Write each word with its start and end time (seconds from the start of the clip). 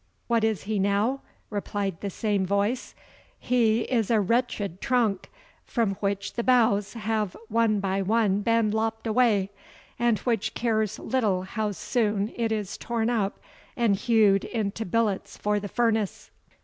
"What 0.25 0.43
is 0.43 0.63
he 0.63 0.79
now?" 0.79 1.21
replied 1.51 2.01
the 2.01 2.09
same 2.09 2.43
voice; 2.43 2.95
"he 3.37 3.81
is 3.81 4.09
a 4.09 4.19
wretched 4.19 4.81
trunk, 4.81 5.29
from 5.63 5.91
which 5.99 6.33
the 6.33 6.43
boughs 6.43 6.93
have 6.95 7.37
one 7.49 7.79
by 7.79 8.01
one 8.01 8.41
been 8.41 8.71
lopped 8.71 9.05
away, 9.05 9.51
and 9.99 10.17
which 10.21 10.55
cares 10.55 10.97
little 10.97 11.43
how 11.43 11.71
soon 11.71 12.33
it 12.35 12.51
is 12.51 12.79
torn 12.79 13.11
up 13.11 13.37
and 13.77 13.95
hewed 13.95 14.43
into 14.43 14.85
billets 14.87 15.37
for 15.37 15.59
the 15.59 15.69
furnace." 15.69 16.31